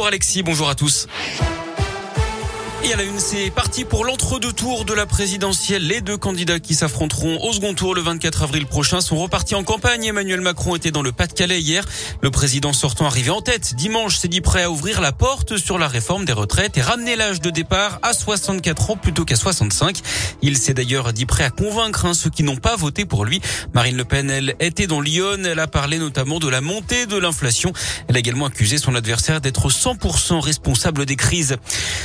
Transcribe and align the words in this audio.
Bonjour 0.00 0.10
Alexis, 0.10 0.44
bonjour 0.44 0.68
à 0.68 0.76
tous. 0.76 1.08
Et 2.84 2.92
à 2.92 2.96
la 2.96 3.02
une, 3.02 3.18
c'est 3.18 3.50
parti 3.50 3.84
pour 3.84 4.04
l'entre-deux 4.04 4.52
tours 4.52 4.84
de 4.84 4.94
la 4.94 5.04
présidentielle. 5.04 5.84
Les 5.84 6.00
deux 6.00 6.16
candidats 6.16 6.60
qui 6.60 6.74
s'affronteront 6.74 7.42
au 7.42 7.52
second 7.52 7.74
tour 7.74 7.92
le 7.92 8.00
24 8.00 8.44
avril 8.44 8.66
prochain 8.66 9.00
sont 9.00 9.16
repartis 9.16 9.56
en 9.56 9.64
campagne. 9.64 10.04
Emmanuel 10.04 10.40
Macron 10.40 10.76
était 10.76 10.92
dans 10.92 11.02
le 11.02 11.10
Pas-de-Calais 11.10 11.60
hier. 11.60 11.84
Le 12.22 12.30
président 12.30 12.72
sortant 12.72 13.06
arrivé 13.06 13.30
en 13.30 13.40
tête 13.40 13.74
dimanche 13.74 14.16
s'est 14.16 14.28
dit 14.28 14.40
prêt 14.40 14.62
à 14.62 14.70
ouvrir 14.70 15.00
la 15.00 15.10
porte 15.10 15.56
sur 15.56 15.76
la 15.76 15.88
réforme 15.88 16.24
des 16.24 16.32
retraites 16.32 16.76
et 16.76 16.80
ramener 16.80 17.16
l'âge 17.16 17.40
de 17.40 17.50
départ 17.50 17.98
à 18.02 18.12
64 18.12 18.90
ans 18.90 18.96
plutôt 18.96 19.24
qu'à 19.24 19.36
65. 19.36 19.98
Il 20.42 20.56
s'est 20.56 20.74
d'ailleurs 20.74 21.12
dit 21.12 21.26
prêt 21.26 21.44
à 21.44 21.50
convaincre 21.50 22.06
hein, 22.06 22.14
ceux 22.14 22.30
qui 22.30 22.44
n'ont 22.44 22.56
pas 22.56 22.76
voté 22.76 23.04
pour 23.04 23.24
lui. 23.24 23.40
Marine 23.74 23.96
Le 23.96 24.04
Pen, 24.04 24.30
elle, 24.30 24.54
était 24.60 24.86
dans 24.86 25.00
Lyon. 25.00 25.42
Elle 25.44 25.58
a 25.58 25.66
parlé 25.66 25.98
notamment 25.98 26.38
de 26.38 26.48
la 26.48 26.60
montée 26.60 27.06
de 27.06 27.16
l'inflation. 27.16 27.72
Elle 28.06 28.14
a 28.14 28.20
également 28.20 28.46
accusé 28.46 28.78
son 28.78 28.94
adversaire 28.94 29.40
d'être 29.40 29.68
100% 29.68 30.38
responsable 30.38 31.06
des 31.06 31.16
crises. 31.16 31.56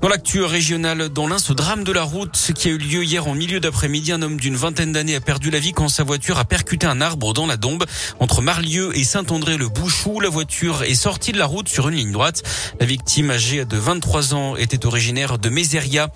Dans 0.00 0.08
l'actu 0.08 0.42
régionale 0.54 1.08
dans 1.08 1.26
l'Ain, 1.26 1.40
ce 1.40 1.52
drame 1.52 1.82
de 1.82 1.90
la 1.90 2.04
route 2.04 2.36
ce 2.36 2.52
qui 2.52 2.68
a 2.68 2.70
eu 2.70 2.78
lieu 2.78 3.02
hier 3.02 3.26
en 3.26 3.34
milieu 3.34 3.58
d'après-midi. 3.58 4.12
Un 4.12 4.22
homme 4.22 4.38
d'une 4.38 4.54
vingtaine 4.54 4.92
d'années 4.92 5.16
a 5.16 5.20
perdu 5.20 5.50
la 5.50 5.58
vie 5.58 5.72
quand 5.72 5.88
sa 5.88 6.04
voiture 6.04 6.38
a 6.38 6.44
percuté 6.44 6.86
un 6.86 7.00
arbre 7.00 7.32
dans 7.32 7.46
la 7.46 7.56
Dombe 7.56 7.84
entre 8.20 8.40
Marlieu 8.40 8.96
et 8.96 9.02
Saint-André-le-Bouchou. 9.02 10.20
La 10.20 10.28
voiture 10.28 10.84
est 10.84 10.94
sortie 10.94 11.32
de 11.32 11.38
la 11.38 11.46
route 11.46 11.68
sur 11.68 11.88
une 11.88 11.96
ligne 11.96 12.12
droite. 12.12 12.44
La 12.78 12.86
victime 12.86 13.32
âgée 13.32 13.64
de 13.64 13.76
23 13.76 14.34
ans 14.34 14.54
était 14.54 14.86
originaire 14.86 15.38
de 15.38 15.48
Mézeria. 15.48 16.10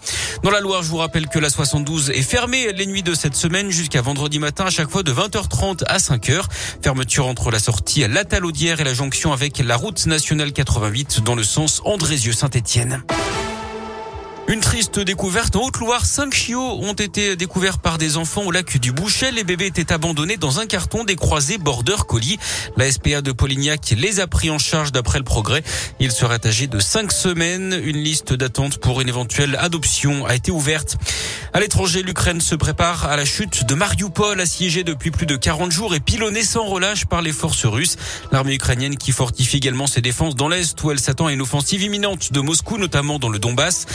Dans 0.44 0.50
la 0.50 0.60
Loire, 0.60 0.84
je 0.84 0.88
vous 0.88 0.98
rappelle 0.98 1.26
que 1.26 1.40
la 1.40 1.50
72 1.50 2.10
est 2.10 2.22
fermée 2.22 2.72
les 2.72 2.86
nuits 2.86 3.02
de 3.02 3.14
cette 3.14 3.34
semaine 3.34 3.72
jusqu'à 3.72 4.02
vendredi 4.02 4.38
matin 4.38 4.66
à 4.66 4.70
chaque 4.70 4.88
fois 4.88 5.02
de 5.02 5.12
20h30 5.12 5.82
à 5.88 5.98
5h. 5.98 6.44
Fermeture 6.80 7.26
entre 7.26 7.50
la 7.50 7.58
sortie 7.58 8.04
à 8.04 8.08
La 8.08 8.24
Talaudière 8.24 8.80
et 8.80 8.84
la 8.84 8.94
jonction 8.94 9.32
avec 9.32 9.58
la 9.58 9.74
route 9.74 10.06
nationale 10.06 10.52
88 10.52 11.22
dans 11.24 11.34
le 11.34 11.42
sens 11.42 11.82
Andrézieux-Saint-Étienne. 11.84 13.02
Une 14.50 14.60
triste 14.60 14.98
découverte. 14.98 15.56
En 15.56 15.64
Haute-Loire, 15.64 16.06
cinq 16.06 16.32
chiots 16.32 16.78
ont 16.80 16.94
été 16.94 17.36
découverts 17.36 17.76
par 17.76 17.98
des 17.98 18.16
enfants 18.16 18.44
au 18.44 18.50
lac 18.50 18.78
du 18.78 18.92
Bouchet. 18.92 19.30
Les 19.30 19.44
bébés 19.44 19.66
étaient 19.66 19.92
abandonnés 19.92 20.38
dans 20.38 20.58
un 20.58 20.64
carton 20.64 21.04
des 21.04 21.16
croisés 21.16 21.58
border 21.58 21.96
colis. 22.08 22.38
La 22.78 22.90
SPA 22.90 23.20
de 23.20 23.32
Polignac 23.32 23.92
les 23.94 24.20
a 24.20 24.26
pris 24.26 24.48
en 24.48 24.56
charge 24.56 24.90
d'après 24.90 25.18
le 25.18 25.24
progrès. 25.24 25.62
Ils 26.00 26.12
seraient 26.12 26.46
âgés 26.46 26.66
de 26.66 26.78
cinq 26.78 27.12
semaines. 27.12 27.78
Une 27.84 27.98
liste 27.98 28.32
d'attente 28.32 28.78
pour 28.78 29.02
une 29.02 29.10
éventuelle 29.10 29.54
adoption 29.60 30.24
a 30.24 30.34
été 30.34 30.50
ouverte. 30.50 30.96
À 31.52 31.60
l'étranger, 31.60 32.02
l'Ukraine 32.02 32.40
se 32.40 32.54
prépare 32.54 33.04
à 33.04 33.16
la 33.16 33.26
chute 33.26 33.66
de 33.66 33.74
Mariupol, 33.74 34.40
assiégée 34.40 34.82
depuis 34.82 35.10
plus 35.10 35.26
de 35.26 35.36
40 35.36 35.70
jours 35.72 35.94
et 35.94 36.00
pilonnée 36.00 36.42
sans 36.42 36.64
relâche 36.64 37.04
par 37.04 37.20
les 37.20 37.32
forces 37.32 37.66
russes. 37.66 37.96
L'armée 38.32 38.54
ukrainienne 38.54 38.96
qui 38.96 39.12
fortifie 39.12 39.58
également 39.58 39.86
ses 39.86 40.00
défenses 40.00 40.36
dans 40.36 40.48
l'Est 40.48 40.82
où 40.82 40.90
elle 40.90 41.00
s'attend 41.00 41.26
à 41.26 41.32
une 41.32 41.42
offensive 41.42 41.82
imminente 41.82 42.32
de 42.32 42.40
Moscou, 42.40 42.78
notamment 42.78 43.18
dans 43.18 43.28
le 43.28 43.38
Donbass 43.38 43.86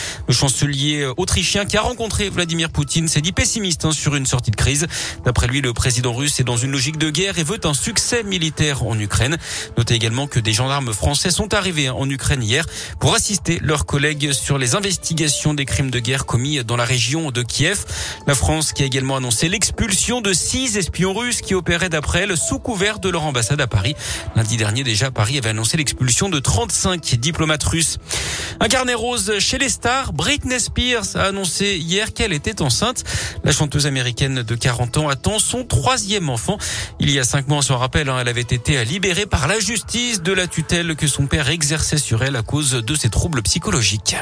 chancelier 0.43 1.09
autrichien 1.15 1.63
qui 1.63 1.77
a 1.77 1.81
rencontré 1.81 2.27
Vladimir 2.29 2.69
Poutine 2.69 3.07
s'est 3.07 3.21
dit 3.21 3.31
pessimiste 3.31 3.85
hein, 3.85 3.93
sur 3.93 4.13
une 4.13 4.25
sortie 4.25 4.51
de 4.51 4.57
crise. 4.57 4.87
D'après 5.23 5.47
lui, 5.47 5.61
le 5.61 5.71
président 5.71 6.11
russe 6.11 6.41
est 6.41 6.43
dans 6.43 6.57
une 6.57 6.71
logique 6.71 6.97
de 6.97 7.09
guerre 7.09 7.39
et 7.39 7.43
veut 7.43 7.61
un 7.63 7.73
succès 7.73 8.23
militaire 8.23 8.83
en 8.83 8.99
Ukraine. 8.99 9.37
Notez 9.77 9.93
également 9.93 10.27
que 10.27 10.41
des 10.41 10.51
gendarmes 10.51 10.91
français 10.91 11.31
sont 11.31 11.53
arrivés 11.53 11.87
hein, 11.87 11.93
en 11.97 12.09
Ukraine 12.09 12.43
hier 12.43 12.65
pour 12.99 13.15
assister 13.15 13.57
leurs 13.61 13.85
collègues 13.85 14.33
sur 14.33 14.57
les 14.57 14.75
investigations 14.75 15.53
des 15.53 15.63
crimes 15.63 15.91
de 15.91 15.99
guerre 15.99 16.25
commis 16.25 16.61
dans 16.65 16.75
la 16.75 16.83
région 16.83 17.31
de 17.31 17.41
Kiev. 17.41 17.85
La 18.27 18.35
France 18.35 18.73
qui 18.73 18.83
a 18.83 18.85
également 18.85 19.15
annoncé 19.15 19.47
l'expulsion 19.47 20.19
de 20.19 20.33
six 20.33 20.75
espions 20.75 21.13
russes 21.13 21.39
qui 21.39 21.55
opéraient 21.55 21.87
d'après 21.87 22.23
elle 22.23 22.35
sous 22.35 22.59
couvert 22.59 22.99
de 22.99 23.07
leur 23.07 23.23
ambassade 23.23 23.61
à 23.61 23.67
Paris. 23.67 23.95
Lundi 24.35 24.57
dernier 24.57 24.83
déjà, 24.83 25.09
Paris 25.09 25.37
avait 25.37 25.51
annoncé 25.51 25.77
l'expulsion 25.77 26.27
de 26.27 26.39
35 26.39 27.15
diplomates 27.15 27.63
russes. 27.63 27.97
Un 28.59 28.67
carnet 28.67 28.93
rose 28.93 29.39
chez 29.39 29.57
les 29.57 29.69
stars. 29.69 30.13
Britney 30.13 30.59
Spears 30.59 31.15
a 31.15 31.23
annoncé 31.23 31.77
hier 31.77 32.13
qu'elle 32.13 32.33
était 32.33 32.61
enceinte. 32.61 33.03
La 33.43 33.51
chanteuse 33.51 33.85
américaine 33.85 34.43
de 34.43 34.55
40 34.55 34.97
ans 34.97 35.09
attend 35.09 35.39
son 35.39 35.63
troisième 35.63 36.29
enfant. 36.29 36.57
Il 36.99 37.09
y 37.09 37.19
a 37.19 37.23
cinq 37.23 37.47
mois, 37.47 37.59
on 37.69 37.77
rappelle, 37.77 38.09
hein, 38.09 38.17
elle 38.19 38.27
avait 38.27 38.41
été 38.41 38.83
libérée 38.85 39.25
par 39.25 39.47
la 39.47 39.59
justice 39.59 40.21
de 40.21 40.33
la 40.33 40.47
tutelle 40.47 40.95
que 40.95 41.07
son 41.07 41.27
père 41.27 41.49
exerçait 41.49 41.97
sur 41.97 42.23
elle 42.23 42.35
à 42.35 42.41
cause 42.43 42.71
de 42.71 42.95
ses 42.95 43.09
troubles 43.09 43.41
psychologiques. 43.41 44.15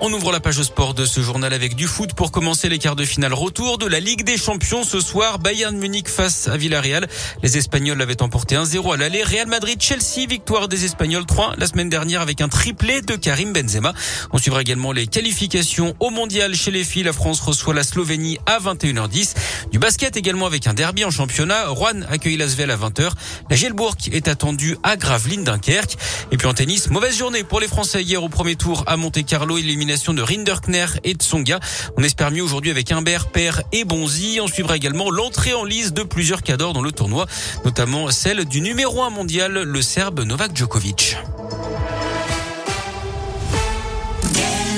On 0.00 0.12
ouvre 0.12 0.30
la 0.30 0.38
page 0.38 0.62
sport 0.62 0.94
de 0.94 1.04
ce 1.04 1.20
journal 1.20 1.52
avec 1.52 1.74
du 1.74 1.88
foot 1.88 2.12
pour 2.12 2.30
commencer 2.30 2.68
les 2.68 2.78
quarts 2.78 2.94
de 2.94 3.04
finale 3.04 3.34
retour 3.34 3.78
de 3.78 3.86
la 3.86 3.98
Ligue 3.98 4.22
des 4.22 4.36
Champions 4.36 4.84
ce 4.84 5.00
soir. 5.00 5.40
Bayern 5.40 5.76
Munich 5.76 6.08
face 6.08 6.46
à 6.46 6.56
Villarreal. 6.56 7.08
Les 7.42 7.58
Espagnols 7.58 8.00
avaient 8.00 8.22
emporté 8.22 8.54
1-0 8.54 8.94
à 8.94 8.96
l'aller. 8.96 9.24
Real 9.24 9.48
Madrid, 9.48 9.82
Chelsea, 9.82 10.28
victoire 10.28 10.68
des 10.68 10.84
Espagnols 10.84 11.26
3 11.26 11.54
la 11.58 11.66
semaine 11.66 11.88
dernière 11.88 12.20
avec 12.20 12.40
un 12.40 12.48
triplé 12.48 13.00
de 13.00 13.16
Karim 13.16 13.52
Benzema. 13.52 13.92
On 14.32 14.38
suivra 14.38 14.60
également 14.60 14.92
les 14.92 15.08
qualifications 15.08 15.96
au 15.98 16.10
mondial 16.10 16.54
chez 16.54 16.70
les 16.70 16.84
filles. 16.84 17.02
La 17.02 17.12
France 17.12 17.40
reçoit 17.40 17.74
la 17.74 17.82
Slovénie 17.82 18.38
à 18.46 18.60
21h10. 18.60 19.34
Du 19.72 19.80
basket 19.80 20.16
également 20.16 20.46
avec 20.46 20.68
un 20.68 20.74
derby 20.74 21.04
en 21.04 21.10
championnat. 21.10 21.66
Rouen 21.70 22.02
accueille 22.08 22.36
Lasvel 22.36 22.70
à 22.70 22.76
20h. 22.76 23.10
La 23.50 23.56
Gelbourg 23.56 23.96
est 24.12 24.28
attendue 24.28 24.76
à 24.84 24.96
Gravelines 24.96 25.42
Dunkerque. 25.42 25.96
Et 26.30 26.36
puis 26.36 26.46
en 26.46 26.54
tennis, 26.54 26.88
mauvaise 26.88 27.18
journée 27.18 27.42
pour 27.42 27.58
les 27.58 27.66
Français 27.68 28.04
hier 28.04 28.22
au 28.22 28.28
premier 28.28 28.54
tour 28.54 28.84
à 28.86 28.96
Monte 28.96 29.26
Carlo 29.26 29.58
de 29.88 30.20
Rinderkner 30.22 30.86
et 31.02 31.14
Tsonga. 31.14 31.60
On 31.96 32.02
espère 32.02 32.30
mieux 32.30 32.42
aujourd'hui 32.42 32.70
avec 32.70 32.92
Humbert, 32.92 33.28
Père 33.28 33.62
et 33.72 33.84
Bonzi. 33.84 34.38
On 34.40 34.46
suivra 34.46 34.76
également 34.76 35.10
l'entrée 35.10 35.54
en 35.54 35.64
liste 35.64 35.94
de 35.94 36.02
plusieurs 36.02 36.42
cadors 36.42 36.74
dans 36.74 36.82
le 36.82 36.92
tournoi, 36.92 37.26
notamment 37.64 38.10
celle 38.10 38.44
du 38.44 38.60
numéro 38.60 39.02
1 39.02 39.10
mondial, 39.10 39.52
le 39.62 39.82
Serbe 39.82 40.20
Novak 40.20 40.54
Djokovic. 40.54 41.16